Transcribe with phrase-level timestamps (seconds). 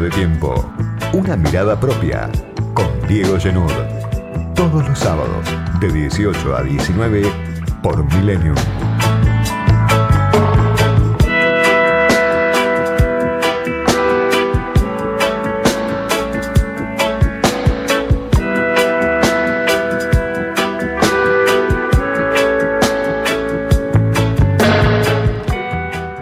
[0.00, 0.62] De tiempo.
[1.14, 2.30] Una mirada propia.
[2.74, 3.72] Con Diego Genud.
[4.54, 5.46] Todos los sábados,
[5.80, 7.22] de 18 a 19,
[7.82, 8.54] por Millennium.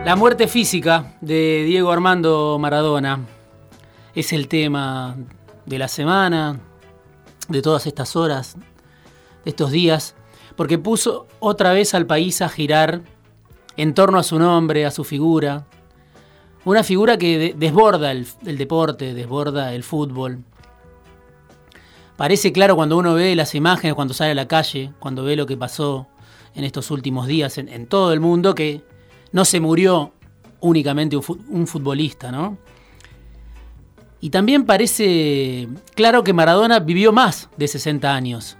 [0.04, 3.33] La muerte física de Diego Armando Maradona
[4.14, 5.16] es el tema
[5.66, 6.60] de la semana,
[7.48, 8.56] de todas estas horas,
[9.44, 10.14] de estos días,
[10.56, 13.02] porque puso otra vez al país a girar
[13.76, 15.66] en torno a su nombre, a su figura.
[16.64, 20.44] Una figura que desborda el, deporte, desborda el fútbol.
[22.16, 25.46] Parece claro cuando uno ve las imágenes, cuando sale a la calle, cuando ve lo
[25.46, 26.06] que pasó
[26.54, 28.82] en estos últimos días en, en todo el mundo, que
[29.32, 30.12] no se murió
[30.60, 32.56] únicamente un futbolista, ¿no?
[34.24, 38.56] Y también parece claro que Maradona vivió más de 60 años.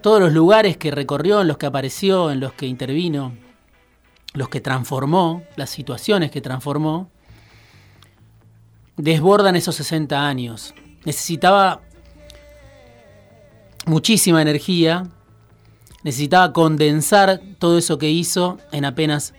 [0.00, 3.34] Todos los lugares que recorrió, en los que apareció, en los que intervino,
[4.32, 7.10] los que transformó, las situaciones que transformó,
[8.96, 10.72] desbordan esos 60 años.
[11.04, 11.82] Necesitaba
[13.84, 15.10] muchísima energía
[16.04, 19.34] necesitaba condensar todo eso que hizo en apenas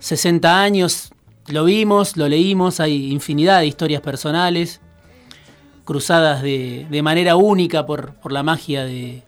[0.00, 1.12] 60 años.
[1.50, 4.80] Lo vimos, lo leímos, hay infinidad de historias personales,
[5.84, 9.24] cruzadas de, manera única por, la magia de,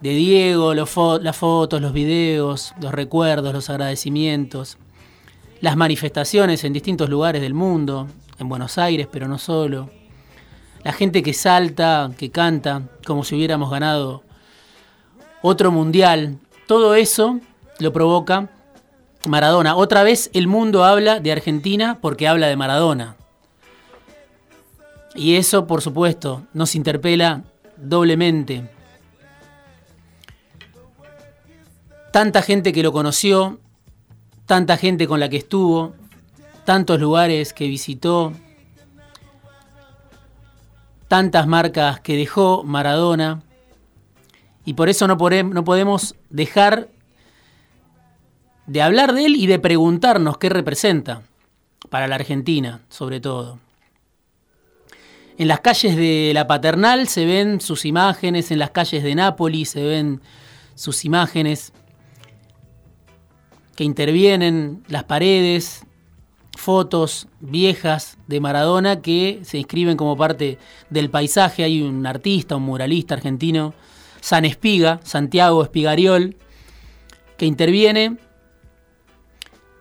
[0.00, 0.90] Diego, las
[1.36, 4.78] fotos, los videos, los recuerdos, los agradecimientos,
[5.60, 8.08] las manifestaciones en distintos lugares del mundo,
[8.40, 9.90] en Buenos Aires, pero no solo.
[10.82, 14.24] La gente que salta, que canta, como si hubiéramos ganado
[15.40, 17.38] otro mundial, todo eso
[17.78, 18.48] lo provoca
[19.26, 19.76] Maradona.
[19.76, 23.16] Otra vez el mundo habla de Argentina porque habla de Maradona.
[25.14, 27.42] Y eso, por supuesto, nos interpela
[27.76, 28.68] doblemente.
[32.12, 33.58] Tanta gente que lo conoció,
[34.46, 35.94] tanta gente con la que estuvo,
[36.64, 38.32] tantos lugares que visitó,
[41.08, 43.42] tantas marcas que dejó Maradona
[44.64, 46.88] y por eso no, podemos dejar
[48.66, 51.22] de hablar de él y de preguntarnos qué representa
[51.88, 53.58] para la Argentina, sobre todo.
[55.38, 59.70] En las calles de la Paternal se ven sus imágenes, en las calles de Nápoles
[59.70, 60.20] se ven
[60.74, 61.72] sus imágenes
[63.74, 65.86] que intervienen las paredes,
[66.56, 70.58] fotos viejas de Maradona que se inscriben como parte
[70.90, 71.64] del paisaje.
[71.64, 73.72] Hay un artista, un muralista argentino
[74.20, 76.36] San Espiga, Santiago Espigariol,
[77.38, 78.18] que interviene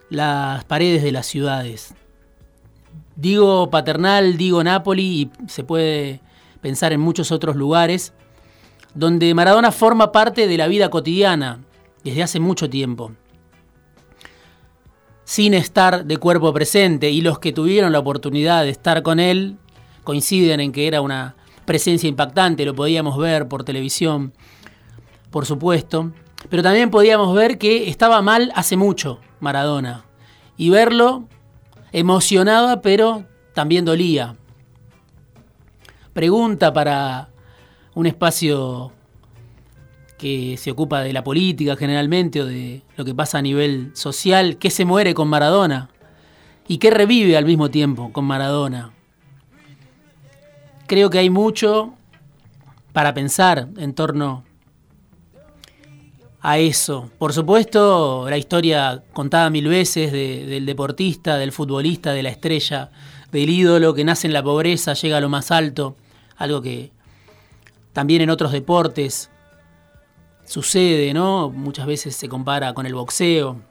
[0.09, 1.93] las paredes de las ciudades.
[3.15, 6.21] Digo Paternal, digo Nápoli y se puede
[6.61, 8.13] pensar en muchos otros lugares
[8.93, 11.59] donde Maradona forma parte de la vida cotidiana
[12.03, 13.11] desde hace mucho tiempo,
[15.25, 19.57] sin estar de cuerpo presente y los que tuvieron la oportunidad de estar con él
[20.03, 24.33] coinciden en que era una presencia impactante, lo podíamos ver por televisión,
[25.29, 26.11] por supuesto,
[26.49, 30.05] pero también podíamos ver que estaba mal hace mucho Maradona
[30.57, 31.25] y verlo
[31.91, 34.35] emocionaba, pero también dolía.
[36.13, 37.29] Pregunta para
[37.95, 38.91] un espacio
[40.17, 44.57] que se ocupa de la política generalmente o de lo que pasa a nivel social,
[44.57, 45.89] ¿qué se muere con Maradona?
[46.67, 48.93] ¿Y qué revive al mismo tiempo con Maradona?
[50.89, 51.93] creo que hay mucho
[52.91, 54.43] para pensar en torno
[56.41, 57.09] a eso.
[57.17, 62.91] Por supuesto, la historia contada mil veces del deportista, del futbolista, de la estrella,
[63.31, 65.95] del ídolo que nace en la pobreza, llega a lo más alto,
[66.37, 66.91] algo que
[67.93, 69.29] también en otros deportes
[70.45, 71.49] sucede, ¿no?
[71.49, 73.61] Muchas veces se compara con el boxeo.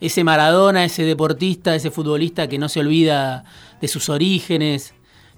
[0.00, 3.44] Ese Maradona, ese deportista, ese futbolista que no se olvida
[3.80, 4.92] de sus orígenes,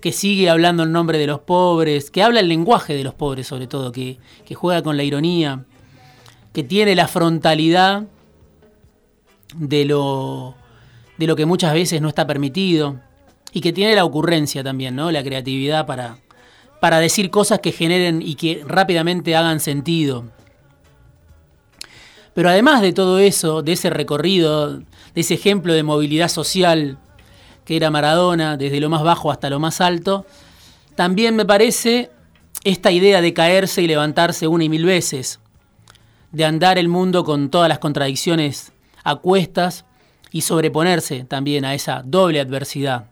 [0.06, 3.48] que sigue hablando en nombre de los pobres, que habla el lenguaje de los pobres
[3.48, 4.20] sobre todo, que,
[4.54, 5.64] juega con la ironía,
[6.52, 8.04] que tiene la frontalidad
[9.56, 10.54] de lo,
[11.18, 13.00] de lo que muchas veces no está permitido
[13.50, 15.10] y que tiene la ocurrencia también, ¿no?
[15.10, 16.18] la creatividad para,
[16.80, 20.26] para decir cosas que generen y que rápidamente hagan sentido.
[22.32, 24.84] Pero además de todo eso, de ese recorrido, de
[25.16, 26.96] ese ejemplo de movilidad social
[27.66, 30.24] que era Maradona, desde lo más bajo hasta lo más alto,
[30.94, 32.10] también me parece
[32.64, 35.40] esta idea de caerse y levantarse una y mil veces,
[36.32, 38.72] de andar el mundo con todas las contradicciones
[39.04, 39.84] a cuestas,
[40.36, 43.06] y sobreponerse también a esa doble adversidad.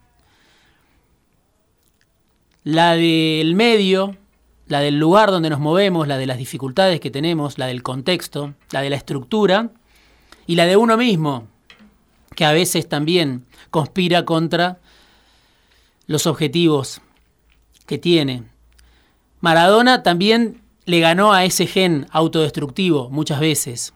[2.65, 4.17] La del medio,
[4.67, 8.53] la del lugar donde nos movemos, la de las dificultades que tenemos, la del contexto,
[8.73, 9.71] la de la estructura
[10.47, 11.49] y la de uno mismo,
[12.35, 14.79] que a veces también conspira contra
[16.07, 17.01] los objetivos
[17.87, 18.45] que tiene.
[19.41, 23.95] Maradona también le ganó a ese gen autodestructivo muchas veces.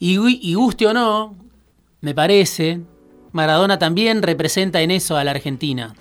[0.00, 1.34] Y, guste o no,
[2.00, 2.80] me parece,
[3.32, 5.94] Maradona también representa en eso a la Argentina,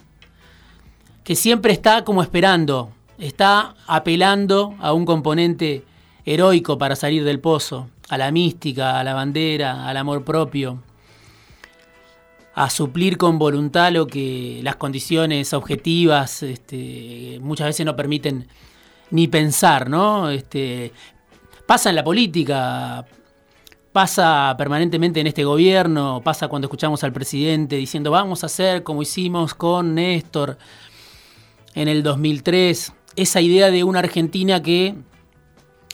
[1.24, 5.83] que siempre está como esperando, está apelando a un componente
[6.25, 10.81] heroico para salir del pozo, a la mística, a la bandera, al amor propio,
[12.54, 18.48] a suplir con voluntad lo que las condiciones objetivas este, muchas veces no permiten
[19.12, 20.30] ni pensar, ¿no?
[20.30, 20.92] Este,
[21.65, 23.06] pasa en la política,
[23.92, 29.01] pasa permanentemente en este gobierno, pasa cuando escuchamos al presidente diciendo vamos a hacer como
[29.01, 30.57] hicimos con Néstor
[31.75, 34.95] en el 2003, esa idea de una Argentina que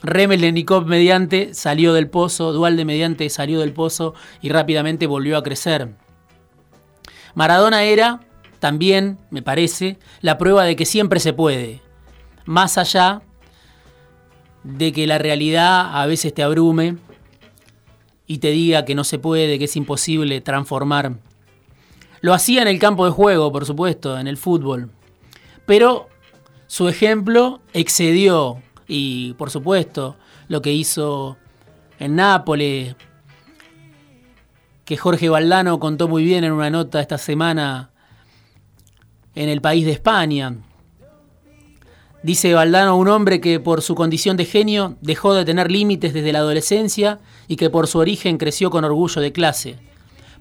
[0.04, 5.96] Remelnikov mediante salió del pozo, Dualde mediante salió del pozo y rápidamente volvió a crecer.
[7.36, 8.20] Maradona era,
[8.60, 11.82] también, me parece, la prueba de que siempre se puede,
[12.46, 13.22] más allá
[14.64, 16.98] de que la realidad a veces te abrume
[18.28, 21.14] y te diga que no se puede, que es imposible transformar.
[22.22, 24.92] Lo hacía en el campo de juego, por supuesto, en el fútbol.
[25.66, 26.08] Pero
[26.68, 31.38] su ejemplo excedió, y por supuesto, lo que hizo
[32.00, 32.96] en Nápoles,
[34.86, 37.92] que Jorge Valdano contó muy bien en una nota esta semana
[39.36, 40.56] en el país de España.
[42.22, 46.32] Dice Valdano, un hombre que por su condición de genio dejó de tener límites desde
[46.32, 49.78] la adolescencia y que por su origen creció con orgullo de clase.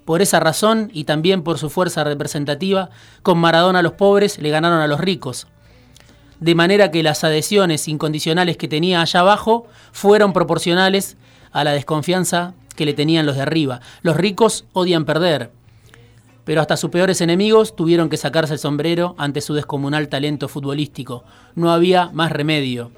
[0.04, 2.90] Por esa razón y también por su fuerza representativa,
[3.22, 5.46] con Maradona los pobres le ganaron a los ricos.
[6.42, 11.16] De manera que las adhesiones incondicionales que tenía allá abajo fueron proporcionales
[11.52, 13.80] a la desconfianza que le tenían los de arriba.
[14.02, 15.52] Los ricos odian perder,
[16.44, 21.22] pero hasta sus peores enemigos tuvieron que sacarse el sombrero ante su descomunal talento futbolístico.
[21.54, 22.90] No había más remedio.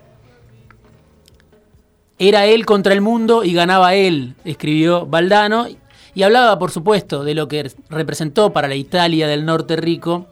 [2.19, 5.67] Era él contra el mundo y ganaba él, escribió Valdano,
[6.15, 10.29] y hablaba, por supuesto, de lo que representó para la Italia del norte rico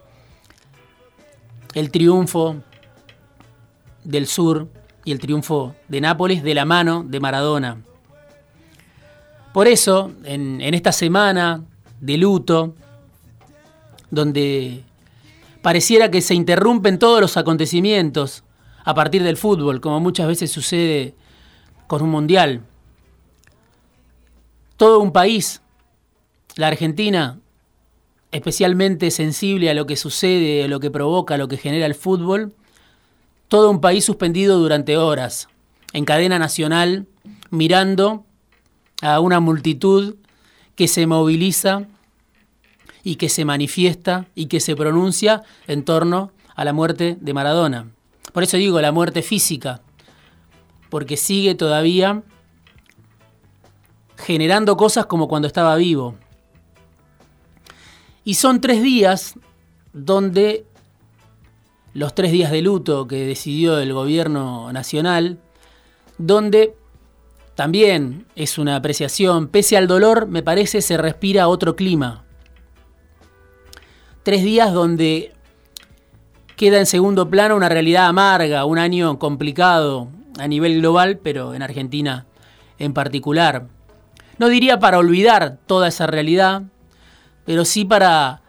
[1.75, 2.63] el triunfo
[4.05, 4.69] del sur
[5.05, 7.83] y el triunfo de Nápoles de la mano de Maradona.
[9.53, 11.63] Por eso, en, esta semana
[12.01, 12.75] de luto,
[14.11, 14.83] donde
[15.61, 18.45] pareciera que se interrumpen todos los acontecimientos
[18.85, 21.15] a partir del fútbol, como muchas veces sucede
[21.87, 22.63] con un mundial.
[24.77, 25.61] Todo un país,
[26.57, 27.39] la Argentina,
[28.33, 31.95] especialmente sensible a lo que sucede, a lo que provoca, a lo que genera el
[31.95, 32.55] fútbol,
[33.53, 35.47] todo un país suspendido durante horas,
[35.93, 37.07] en cadena nacional,
[37.51, 38.25] mirando
[39.03, 40.17] a una multitud
[40.75, 41.83] que se moviliza
[43.05, 47.91] y que se manifiesta y que se pronuncia en torno a la muerte de Maradona.
[48.33, 49.83] Por eso digo la muerte física,
[50.89, 52.23] porque sigue todavía
[54.17, 56.15] generando cosas como cuando estaba vivo.
[58.25, 59.35] Y son tres días
[59.93, 60.65] donde
[61.95, 65.39] los tres días de luto que decidió el gobierno nacional,
[66.19, 66.75] donde
[67.55, 69.49] también es una apreciación.
[69.49, 72.25] Pese al dolor, me parece, se respira otro clima.
[74.23, 75.33] Tres días donde
[76.57, 80.09] queda en segundo plano una realidad amarga, un año complicado
[80.39, 82.27] a nivel global, pero en Argentina
[82.79, 83.67] en particular.
[84.39, 86.63] No diría para olvidar toda esa realidad,
[87.45, 88.42] pero sí para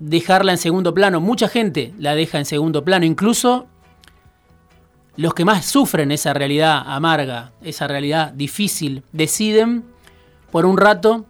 [0.00, 1.20] dejarla en segundo plano.
[1.20, 3.68] Mucha gente la deja en segundo plano, incluso
[5.16, 9.84] los que más sufren esa realidad amarga, esa realidad difícil, deciden
[10.50, 11.26] por un rato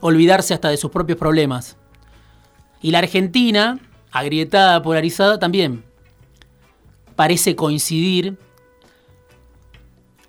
[0.00, 1.76] olvidarse hasta de sus propios problemas.
[2.82, 3.80] Y la Argentina,
[4.12, 5.84] agrietada, polarizada, también
[7.16, 8.36] parece coincidir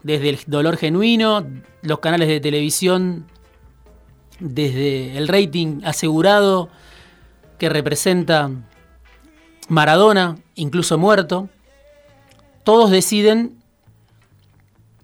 [0.04, 1.46] desde el dolor genuino,
[1.82, 3.26] los canales de televisión,
[4.40, 6.70] desde el rating asegurado
[7.58, 8.50] que representa
[9.68, 11.50] Maradona, incluso muerto,
[12.64, 13.58] todos deciden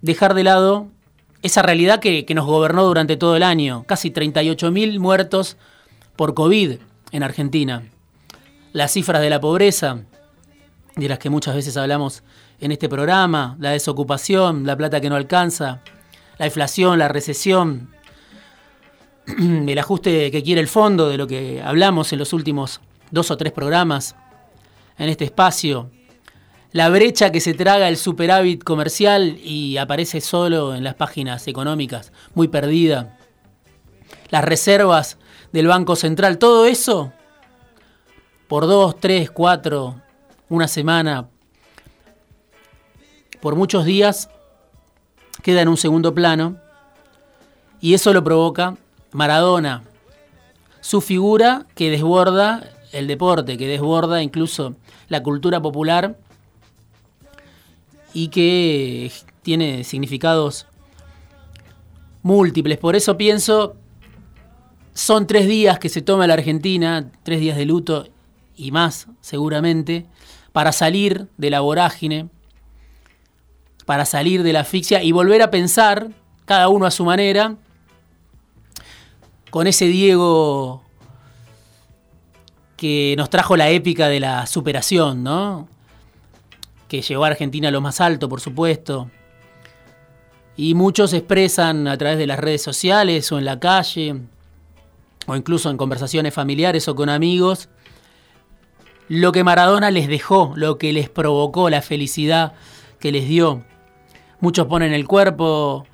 [0.00, 0.88] dejar de lado
[1.42, 3.84] esa realidad que, nos gobernó durante todo el año.
[3.86, 5.56] Casi 38.000 muertos
[6.16, 6.78] por COVID
[7.10, 7.82] en Argentina.
[8.72, 10.02] Las cifras de la pobreza,
[10.96, 12.22] de las que muchas veces hablamos
[12.60, 15.82] en este programa, la desocupación, la plata que no alcanza,
[16.38, 17.91] la inflación, la recesión,
[19.38, 23.36] el ajuste que quiere el fondo, de lo que hablamos en los últimos dos o
[23.36, 24.16] tres programas
[24.98, 25.90] en este espacio,
[26.72, 32.12] la brecha que se traga el superávit comercial y aparece solo en las páginas económicas,
[32.34, 33.18] muy perdida,
[34.30, 35.18] las reservas
[35.52, 37.12] del Banco Central, todo eso
[38.48, 39.96] por dos, tres, cuatro,
[40.50, 41.28] una semana,
[43.40, 44.28] por muchos días,
[45.42, 46.58] queda en un segundo plano
[47.80, 48.76] y eso lo provoca
[49.12, 49.82] Maradona,
[50.80, 54.74] su figura que desborda el deporte, que desborda incluso
[55.08, 56.18] la cultura popular
[58.12, 59.10] y que
[59.42, 60.66] tiene significados
[62.22, 62.78] múltiples.
[62.78, 63.76] Por eso pienso,
[64.94, 68.08] son tres días que se toma la Argentina, tres días de luto
[68.56, 70.06] y más seguramente,
[70.52, 72.28] para salir de la vorágine,
[73.86, 76.10] para salir de la asfixia y volver a pensar,
[76.44, 77.56] cada uno a su manera,
[79.52, 80.82] con ese Diego
[82.78, 85.68] que nos trajo la épica de la superación, ¿no?
[86.88, 89.10] Que llevó a Argentina a lo más alto, por supuesto.
[90.56, 94.22] Y muchos expresan a través de las redes sociales o en la calle,
[95.26, 97.68] o incluso en conversaciones familiares o con amigos,
[99.08, 102.54] lo que Maradona les dejó, lo que les provocó, la felicidad
[102.98, 103.64] que les dio.
[104.40, 105.84] Muchos ponen el cuerpo,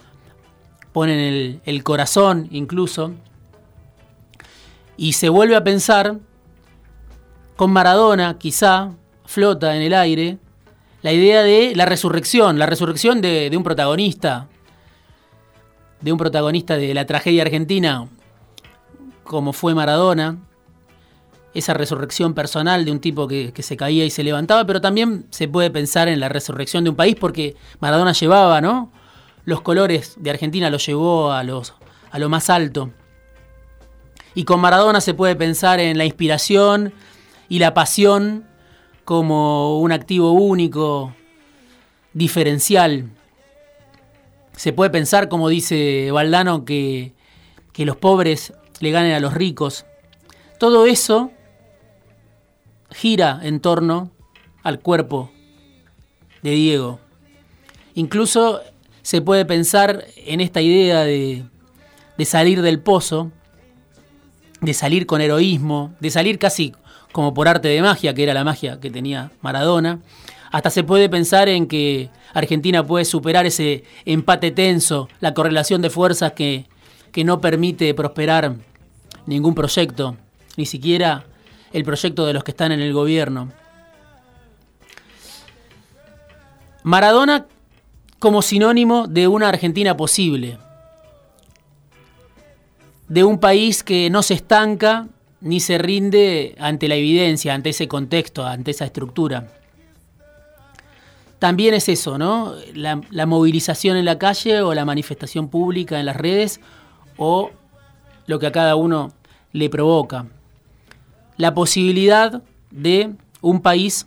[0.92, 3.14] ponen el, el corazón incluso,
[4.98, 6.18] y se vuelve a pensar
[7.56, 8.90] con Maradona quizá
[9.24, 10.38] flota en el aire
[11.02, 14.48] la idea de la resurrección, la resurrección de, un protagonista,
[16.00, 18.08] de un protagonista de la tragedia argentina,
[19.22, 20.38] como fue Maradona,
[21.54, 25.46] esa resurrección personal de un tipo que, se caía y se levantaba, pero también se
[25.46, 28.90] puede pensar en la resurrección de un país porque Maradona llevaba, ¿no?
[29.44, 31.74] Los colores de Argentina los llevó a, los,
[32.10, 32.90] a lo más alto.
[34.38, 36.92] Y con Maradona se puede pensar en la inspiración
[37.48, 38.46] y la pasión
[39.04, 41.12] como un activo único,
[42.12, 43.10] diferencial.
[44.54, 47.14] Se puede pensar, como dice Valdano, que,
[47.72, 49.86] que los pobres le ganen a los ricos.
[50.60, 51.32] Todo eso
[52.92, 54.12] gira en torno
[54.62, 55.32] al cuerpo
[56.44, 57.00] de Diego.
[57.94, 58.60] Incluso
[59.02, 61.42] se puede pensar en esta idea de,
[62.16, 63.32] de salir del pozo,
[64.60, 66.72] de salir con heroísmo, de salir casi
[67.12, 70.00] como por arte de magia, que era la magia que tenía Maradona.
[70.50, 75.90] Hasta se puede pensar en que Argentina puede superar ese empate tenso, la correlación de
[75.90, 76.66] fuerzas que,
[77.12, 78.56] que no permite prosperar
[79.26, 80.16] ningún proyecto,
[80.56, 81.24] ni siquiera
[81.72, 83.52] el proyecto de los que están en el gobierno.
[86.82, 87.46] Maradona
[88.18, 90.58] como sinónimo de una Argentina posible,
[93.08, 95.08] de un país que no se estanca
[95.40, 99.48] ni se rinde ante la evidencia, ante ese contexto, ante esa estructura.
[101.38, 102.54] También es eso, ¿no?
[102.74, 106.60] La, movilización en la calle o la manifestación pública en las redes
[107.16, 107.50] o
[108.26, 109.12] lo que a cada uno
[109.52, 110.26] le provoca.
[111.36, 114.06] La posibilidad de un país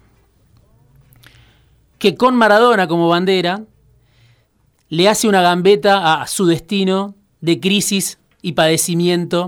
[1.97, 3.61] que con Maradona como bandera
[4.89, 9.47] le hace una gambeta a su destino de crisis y padecimiento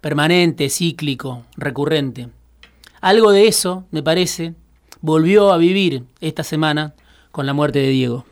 [0.00, 2.28] permanente, cíclico, recurrente.
[3.00, 4.54] Algo de eso, me parece,
[5.00, 6.94] volvió a vivir esta semana
[7.32, 8.26] con la muerte de Diego.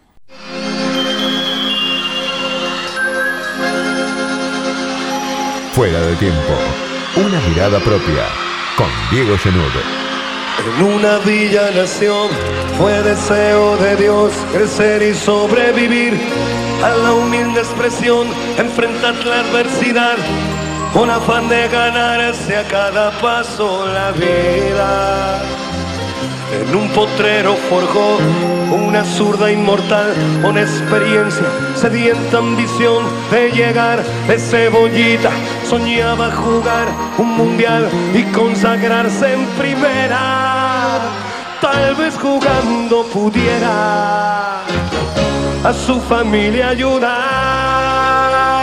[5.73, 6.53] Fuera de tiempo,
[7.17, 8.27] una mirada propia
[8.77, 9.73] con Diego Genud.
[10.79, 12.29] En una villa nación
[12.77, 16.21] fue deseo de Dios crecer y sobrevivir
[16.83, 18.27] a la humilde expresión,
[18.59, 20.17] enfrentar la adversidad
[20.93, 25.41] con afán de ganarse a cada paso la vida.
[26.61, 28.19] En un potrero forjó
[28.73, 30.13] una zurda inmortal
[30.43, 31.47] con experiencia,
[31.77, 35.31] sedienta ambición de llegar de cebollita.
[35.69, 40.99] Soñaba jugar un mundial y consagrarse en primera.
[41.61, 44.63] Tal vez jugando pudiera
[45.65, 48.62] a su familia ayudar